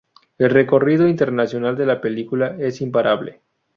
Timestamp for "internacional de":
1.07-1.85